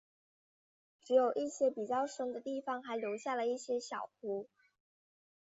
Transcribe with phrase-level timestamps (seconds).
[1.03, 4.49] 只有一些比较深的地方还留下了一些小湖。